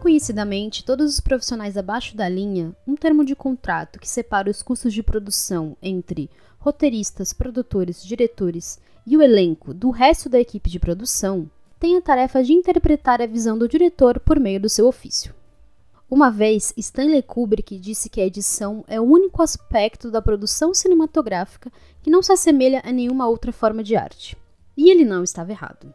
[0.00, 4.94] Reconhecidamente, todos os profissionais abaixo da linha, um termo de contrato que separa os custos
[4.94, 11.50] de produção entre roteiristas, produtores, diretores e o elenco do resto da equipe de produção,
[11.78, 15.34] tem a tarefa de interpretar a visão do diretor por meio do seu ofício.
[16.10, 21.70] Uma vez, Stanley Kubrick disse que a edição é o único aspecto da produção cinematográfica
[22.02, 24.34] que não se assemelha a nenhuma outra forma de arte.
[24.74, 25.94] E ele não estava errado.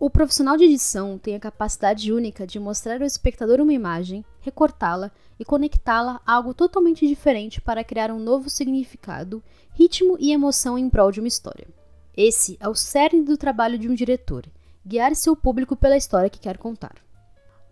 [0.00, 5.10] O profissional de edição tem a capacidade única de mostrar ao espectador uma imagem, recortá-la
[5.38, 9.42] e conectá-la a algo totalmente diferente para criar um novo significado,
[9.74, 11.68] ritmo e emoção em prol de uma história.
[12.16, 14.46] Esse é o cerne do trabalho de um diretor,
[14.86, 16.94] guiar seu público pela história que quer contar.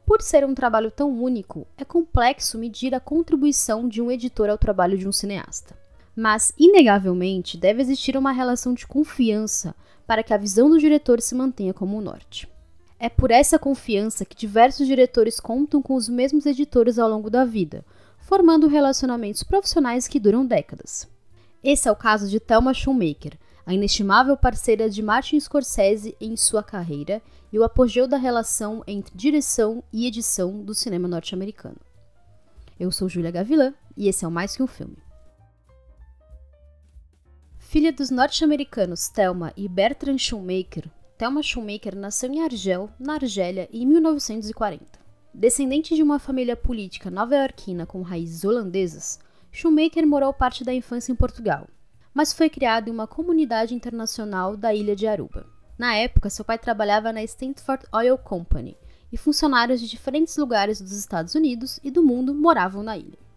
[0.05, 4.59] Por ser um trabalho tão único, é complexo medir a contribuição de um editor ao
[4.59, 5.75] trabalho de um cineasta.
[6.21, 9.73] Mas, inegavelmente, deve existir uma relação de confiança
[10.05, 12.49] para que a visão do diretor se mantenha como o norte.
[12.99, 17.45] É por essa confiança que diversos diretores contam com os mesmos editores ao longo da
[17.45, 17.85] vida,
[18.19, 21.07] formando relacionamentos profissionais que duram décadas.
[21.63, 26.65] Esse é o caso de Thelma Shoemaker, a inestimável parceira de Martin Scorsese em sua
[26.65, 27.23] carreira
[27.53, 31.79] e o apogeu da relação entre direção e edição do cinema norte-americano.
[32.77, 35.08] Eu sou Julia Gavilã e esse é o Mais Que Um Filme.
[37.71, 40.89] Filha dos norte-americanos Thelma e Bertrand Shoemaker,
[41.19, 44.87] Thelma Shoemaker nasceu em Argel, na Argélia, em 1940.
[45.35, 49.19] Descendente de uma família política nova-iorquina com raízes holandesas,
[49.53, 51.69] Shoemaker morou parte da infância em Portugal,
[52.15, 55.45] mas foi criado em uma comunidade internacional da ilha de Aruba.
[55.77, 58.79] Na época, seu pai trabalhava na Stanford Oil Company
[59.13, 63.28] e funcionários de diferentes lugares dos Estados Unidos e do mundo moravam na ilha.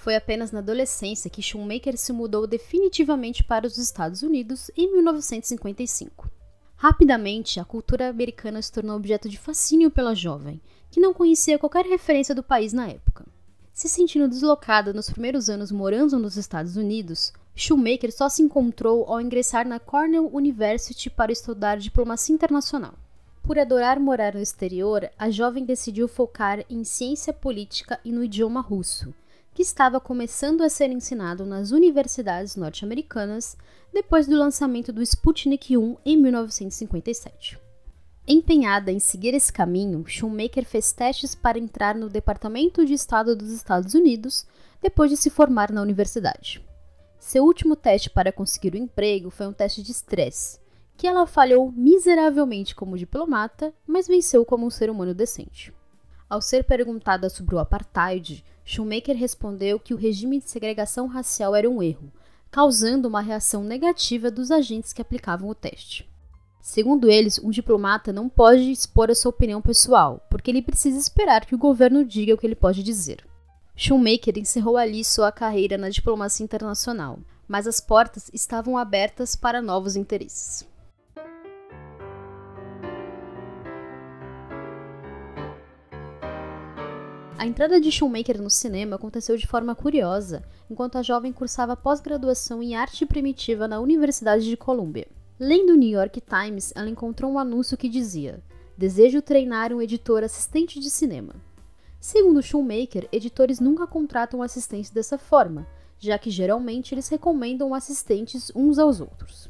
[0.00, 6.26] Foi apenas na adolescência que Shoemaker se mudou definitivamente para os Estados Unidos em 1955.
[6.74, 10.58] Rapidamente, a cultura americana se tornou objeto de fascínio pela jovem,
[10.90, 13.26] que não conhecia qualquer referência do país na época.
[13.74, 19.20] Se sentindo deslocada nos primeiros anos morando nos Estados Unidos, Shoemaker só se encontrou ao
[19.20, 22.94] ingressar na Cornell University para estudar diplomacia internacional.
[23.42, 28.62] Por adorar morar no exterior, a jovem decidiu focar em ciência política e no idioma
[28.62, 29.12] russo,
[29.60, 33.58] que estava começando a ser ensinado nas universidades norte-americanas
[33.92, 37.58] depois do lançamento do Sputnik 1 em 1957.
[38.26, 43.50] Empenhada em seguir esse caminho, Shoemaker fez testes para entrar no Departamento de Estado dos
[43.50, 44.46] Estados Unidos
[44.80, 46.66] depois de se formar na universidade.
[47.18, 50.58] Seu último teste para conseguir o emprego foi um teste de estresse,
[50.96, 55.70] que ela falhou miseravelmente como diplomata, mas venceu como um ser humano decente.
[56.30, 61.68] Ao ser perguntada sobre o apartheid, Shoemaker respondeu que o regime de segregação racial era
[61.68, 62.08] um erro,
[62.52, 66.08] causando uma reação negativa dos agentes que aplicavam o teste.
[66.62, 71.46] Segundo eles, um diplomata não pode expor a sua opinião pessoal, porque ele precisa esperar
[71.46, 73.26] que o governo diga o que ele pode dizer.
[73.74, 79.96] Shoemaker encerrou ali sua carreira na diplomacia internacional, mas as portas estavam abertas para novos
[79.96, 80.64] interesses.
[87.40, 92.62] A entrada de Shoemaker no cinema aconteceu de forma curiosa, enquanto a jovem cursava pós-graduação
[92.62, 95.08] em arte primitiva na Universidade de Columbia.
[95.38, 98.42] Lendo o New York Times, ela encontrou um anúncio que dizia:
[98.76, 101.34] Desejo treinar um editor assistente de cinema.
[101.98, 105.66] Segundo Shoemaker, editores nunca contratam assistentes dessa forma,
[105.98, 109.49] já que geralmente eles recomendam assistentes uns aos outros.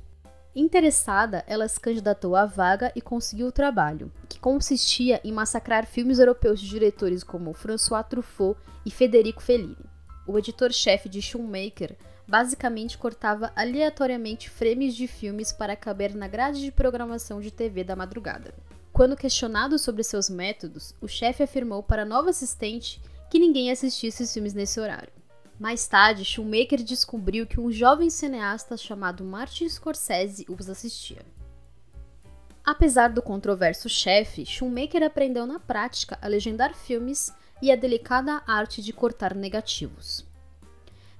[0.54, 6.18] Interessada, ela se candidatou à vaga e conseguiu o trabalho, que consistia em massacrar filmes
[6.18, 9.76] europeus de diretores como François Truffaut e Federico Fellini.
[10.26, 11.96] O editor-chefe de Shoemaker
[12.26, 17.94] basicamente cortava aleatoriamente frames de filmes para caber na grade de programação de TV da
[17.94, 18.52] madrugada.
[18.92, 23.00] Quando questionado sobre seus métodos, o chefe afirmou para a nova assistente
[23.30, 25.19] que ninguém assistisse os filmes nesse horário.
[25.60, 31.20] Mais tarde, Shoemaker descobriu que um jovem cineasta chamado Martin Scorsese os assistia.
[32.64, 37.30] Apesar do controverso chefe, Shoemaker aprendeu na prática a legendar filmes
[37.60, 40.24] e a delicada arte de cortar negativos.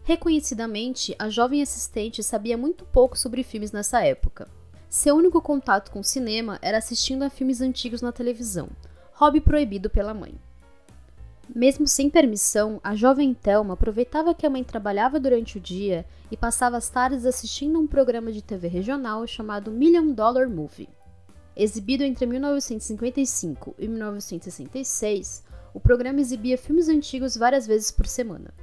[0.05, 4.49] Reconhecidamente, a jovem assistente sabia muito pouco sobre filmes nessa época.
[4.88, 8.70] Seu único contato com o cinema era assistindo a filmes antigos na televisão,
[9.12, 10.35] hobby proibido pela mãe.
[11.55, 16.37] Mesmo sem permissão, a jovem Thelma aproveitava que a mãe trabalhava durante o dia e
[16.37, 20.88] passava as tardes assistindo um programa de TV regional chamado Million Dollar Movie.
[21.56, 25.43] Exibido entre 1955 e 1966,
[25.75, 28.55] o programa exibia filmes antigos várias vezes por semana.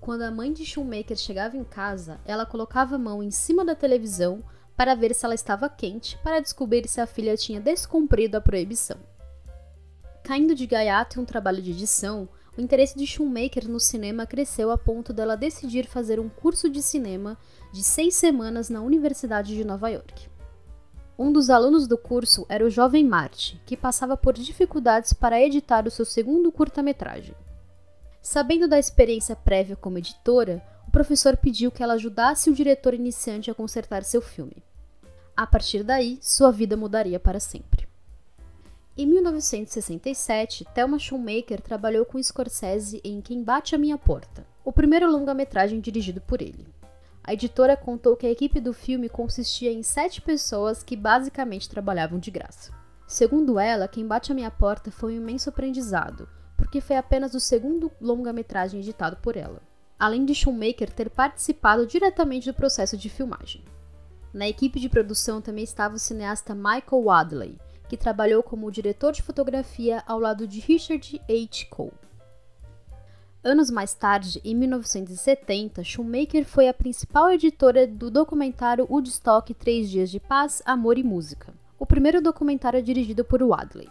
[0.00, 3.74] Quando a mãe de Shoemaker chegava em casa, ela colocava a mão em cima da
[3.74, 4.42] televisão
[4.74, 9.09] para ver se ela estava quente para descobrir se a filha tinha descumprido a proibição.
[10.22, 14.70] Caindo de gaiato em um trabalho de edição, o interesse de Shoemaker no cinema cresceu
[14.70, 17.38] a ponto dela decidir fazer um curso de cinema
[17.72, 20.28] de seis semanas na Universidade de Nova York.
[21.18, 25.86] Um dos alunos do curso era o jovem Marte, que passava por dificuldades para editar
[25.86, 27.34] o seu segundo curta-metragem.
[28.22, 33.50] Sabendo da experiência prévia como editora, o professor pediu que ela ajudasse o diretor iniciante
[33.50, 34.62] a consertar seu filme.
[35.36, 37.79] A partir daí, sua vida mudaria para sempre.
[38.96, 45.10] Em 1967, Thelma Shoemaker trabalhou com Scorsese em Quem Bate a Minha Porta, o primeiro
[45.10, 46.66] longa-metragem dirigido por ele.
[47.22, 52.18] A editora contou que a equipe do filme consistia em sete pessoas que basicamente trabalhavam
[52.18, 52.72] de graça.
[53.06, 57.40] Segundo ela, Quem Bate a Minha Porta foi um imenso aprendizado, porque foi apenas o
[57.40, 59.62] segundo longa-metragem editado por ela,
[59.98, 63.64] além de Shoemaker ter participado diretamente do processo de filmagem.
[64.34, 67.58] Na equipe de produção também estava o cineasta Michael Wadley,
[67.90, 71.66] que trabalhou como diretor de fotografia ao lado de Richard H.
[71.68, 71.90] Cole.
[73.42, 80.08] Anos mais tarde, em 1970, Shoemaker foi a principal editora do documentário Woodstock Três Dias
[80.08, 83.88] de Paz, Amor e Música, o primeiro documentário dirigido por Wadley.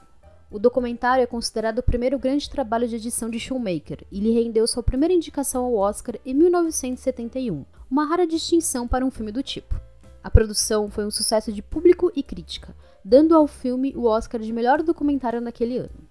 [0.50, 4.66] O documentário é considerado o primeiro grande trabalho de edição de Shoemaker e lhe rendeu
[4.66, 9.89] sua primeira indicação ao Oscar em 1971, uma rara distinção para um filme do tipo.
[10.30, 14.54] A produção foi um sucesso de público e crítica, dando ao filme o Oscar de
[14.54, 16.08] melhor documentário naquele ano.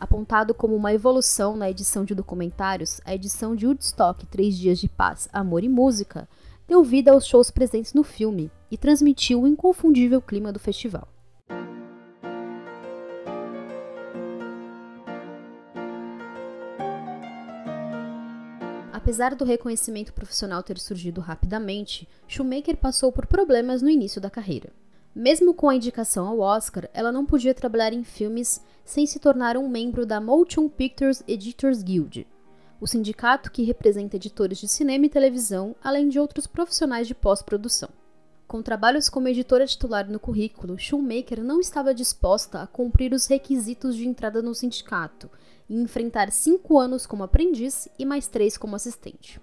[0.00, 4.88] Apontado como uma evolução na edição de documentários, a edição de Woodstock Três Dias de
[4.88, 6.26] Paz, Amor e Música
[6.66, 11.06] deu vida aos shows presentes no filme e transmitiu o inconfundível clima do festival.
[19.02, 24.70] Apesar do reconhecimento profissional ter surgido rapidamente, Shoemaker passou por problemas no início da carreira.
[25.12, 29.56] Mesmo com a indicação ao Oscar, ela não podia trabalhar em filmes sem se tornar
[29.56, 32.28] um membro da Motion Pictures Editors Guild,
[32.80, 37.88] o sindicato que representa editores de cinema e televisão, além de outros profissionais de pós-produção.
[38.46, 43.96] Com trabalhos como editora titular no currículo, Shoemaker não estava disposta a cumprir os requisitos
[43.96, 45.28] de entrada no sindicato
[45.68, 49.40] e enfrentar cinco anos como aprendiz e mais três como assistente.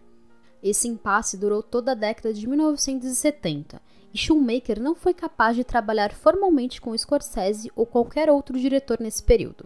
[0.61, 3.81] Esse impasse durou toda a década de 1970
[4.13, 9.23] e Shoemaker não foi capaz de trabalhar formalmente com Scorsese ou qualquer outro diretor nesse
[9.23, 9.65] período.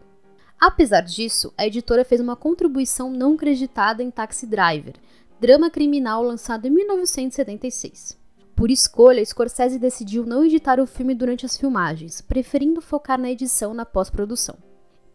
[0.59, 4.95] Apesar disso, a editora fez uma contribuição não creditada em Taxi Driver,
[5.39, 8.17] drama criminal lançado em 1976.
[8.55, 13.73] Por escolha, Scorsese decidiu não editar o filme durante as filmagens, preferindo focar na edição
[13.73, 14.55] na pós-produção.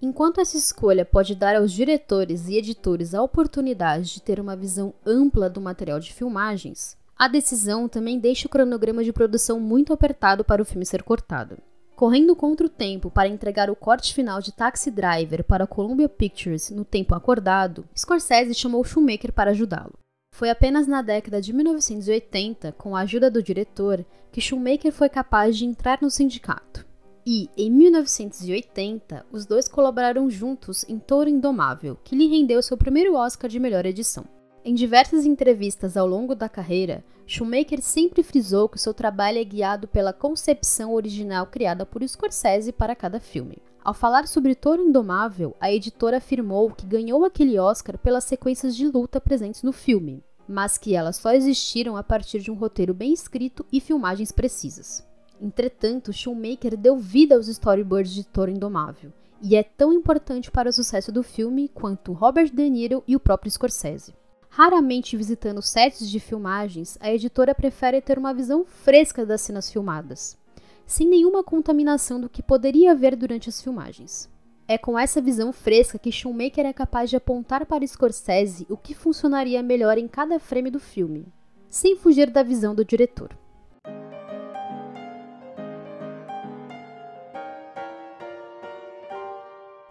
[0.01, 4.95] Enquanto essa escolha pode dar aos diretores e editores a oportunidade de ter uma visão
[5.05, 10.45] ampla do material de filmagens, a decisão também deixa o cronograma de produção muito apertado
[10.45, 11.59] para o filme ser cortado.
[11.97, 16.09] Correndo contra o tempo para entregar o corte final de Taxi Driver para a Columbia
[16.09, 19.99] Pictures no tempo acordado, Scorsese chamou Shoemaker para ajudá-lo.
[20.33, 25.57] Foi apenas na década de 1980, com a ajuda do diretor, que Shoemaker foi capaz
[25.57, 26.87] de entrar no sindicato.
[27.31, 33.15] E, em 1980, os dois colaboraram juntos em Touro Indomável, que lhe rendeu seu primeiro
[33.17, 34.25] Oscar de melhor edição.
[34.65, 39.87] Em diversas entrevistas ao longo da carreira, Shoemaker sempre frisou que seu trabalho é guiado
[39.87, 43.59] pela concepção original criada por Scorsese para cada filme.
[43.85, 48.89] Ao falar sobre Touro Indomável, a editora afirmou que ganhou aquele Oscar pelas sequências de
[48.89, 53.13] luta presentes no filme, mas que elas só existiram a partir de um roteiro bem
[53.13, 55.07] escrito e filmagens precisas.
[55.41, 60.73] Entretanto, Shoemaker deu vida aos storyboards de Toro Indomável, e é tão importante para o
[60.73, 64.15] sucesso do filme quanto Robert De Niro e o próprio Scorsese.
[64.49, 70.37] Raramente visitando sets de filmagens, a editora prefere ter uma visão fresca das cenas filmadas,
[70.85, 74.29] sem nenhuma contaminação do que poderia haver durante as filmagens.
[74.67, 78.95] É com essa visão fresca que Shoemaker é capaz de apontar para Scorsese o que
[78.95, 81.27] funcionaria melhor em cada frame do filme,
[81.71, 83.31] sem fugir da visão do diretor.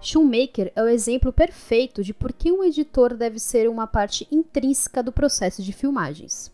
[0.07, 5.03] Shoemaker é o exemplo perfeito de por que um editor deve ser uma parte intrínseca
[5.03, 6.49] do processo de filmagens.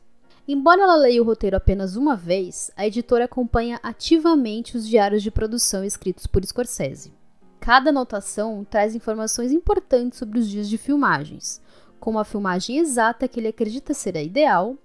[0.47, 5.29] Embora ela leia o roteiro apenas uma vez, a editora acompanha ativamente os diários de
[5.29, 7.13] produção escritos por Scorsese.
[7.59, 11.61] Cada anotação traz informações importantes sobre os dias de filmagens,
[11.99, 14.75] como a filmagem exata que ele acredita ser a ideal,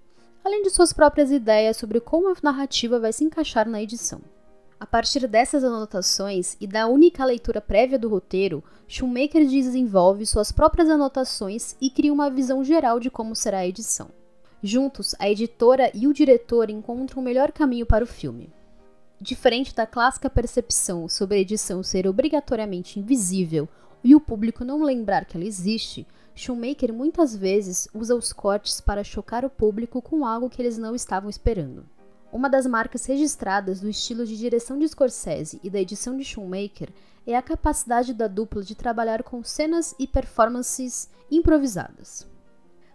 [0.45, 4.21] além de suas próprias ideias sobre como a narrativa vai se encaixar na edição.
[4.81, 10.89] A partir dessas anotações e da única leitura prévia do roteiro, Shoemaker desenvolve suas próprias
[10.89, 14.09] anotações e cria uma visão geral de como será a edição.
[14.63, 18.53] Juntos, a editora e o diretor encontram o melhor caminho para o filme.
[19.21, 23.69] Diferente da clássica percepção sobre a edição ser obrigatoriamente invisível
[24.05, 26.07] e o público não lembrar que ela existe,
[26.37, 30.95] Shoemaker muitas vezes usa os cortes para chocar o público com algo que eles não
[30.95, 31.85] estavam esperando.
[32.31, 36.91] Uma das marcas registradas do estilo de direção de Scorsese e da edição de Shoemaker
[37.27, 42.27] é a capacidade da dupla de trabalhar com cenas e performances improvisadas.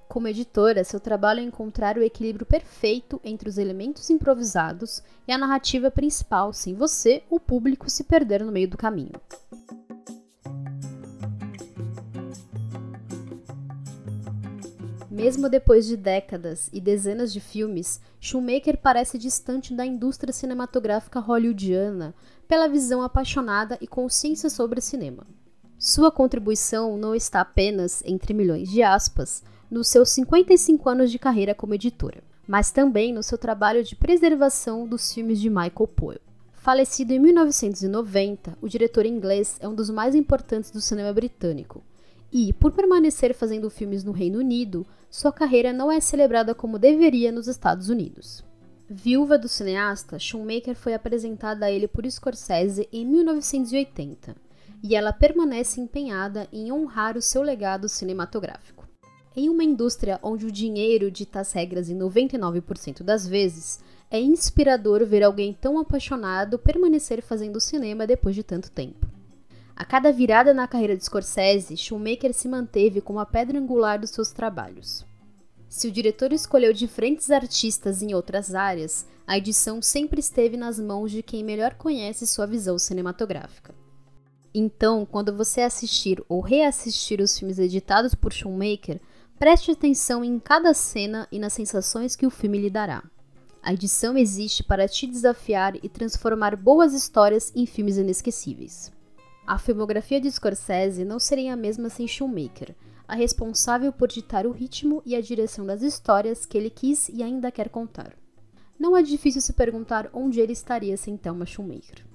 [0.08, 5.38] Como editora, seu trabalho é encontrar o equilíbrio perfeito entre os elementos improvisados e a
[5.38, 9.14] narrativa principal, sem você, o público, se perder no meio do caminho.
[15.14, 22.16] Mesmo depois de décadas e dezenas de filmes, Shoemaker parece distante da indústria cinematográfica hollywoodiana
[22.48, 25.28] pela visão apaixonada e consciência sobre cinema.
[25.78, 31.54] Sua contribuição não está apenas, entre milhões de aspas, nos seus 55 anos de carreira
[31.54, 36.18] como editora, mas também no seu trabalho de preservação dos filmes de Michael Poe.
[36.54, 41.84] Falecido em 1990, o diretor inglês é um dos mais importantes do cinema britânico.
[42.34, 47.32] E, por permanecer fazendo filmes no Reino Unido, sua carreira não é celebrada como deveria
[47.32, 48.44] nos Estados Unidos.
[48.90, 54.36] Viúva do cineasta, Shoemaker foi apresentada a ele por Scorsese em 1980,
[54.82, 58.88] e ela permanece empenhada em honrar o seu legado cinematográfico.
[59.36, 65.06] Em uma indústria onde o dinheiro dita as regras em 99% das vezes, é inspirador
[65.06, 69.13] ver alguém tão apaixonado permanecer fazendo cinema depois de tanto tempo.
[69.76, 74.12] A cada virada na carreira de Scorsese, Shoemaker se manteve como a pedra angular dos
[74.12, 75.06] seus trabalhos.
[75.68, 81.12] Se o diretor escolheu diferentes artistas em outras áreas, a edição sempre esteve nas mãos
[81.12, 83.74] de quem melhor conhece sua visão cinematográfica.
[84.54, 89.02] Então, quando você assistir ou reassistir os filmes editados por Shoemaker,
[89.40, 93.04] preste atenção em cada cena e nas sensações que o filme lhe dará.
[93.64, 98.92] A edição existe para te desafiar e transformar boas histórias em filmes inesquecíveis.
[99.46, 102.74] A filmografia de Scorsese não seria a mesma sem Shoemaker,
[103.06, 107.22] a responsável por ditar o ritmo e a direção das histórias que ele quis e
[107.22, 108.14] ainda quer contar.
[108.80, 112.06] Não é difícil se perguntar onde ele estaria sem Thelma Shoemaker.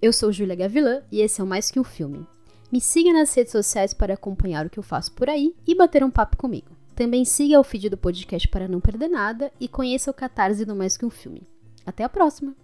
[0.00, 2.26] Eu sou Julia Gavilan e esse é o Mais Que Um Filme.
[2.70, 6.04] Me siga nas redes sociais para acompanhar o que eu faço por aí e bater
[6.04, 6.68] um papo comigo.
[6.94, 10.76] Também siga o feed do podcast para não perder nada e conheça o catarse do
[10.76, 11.48] Mais Que Um Filme.
[11.84, 12.54] Até a próxima!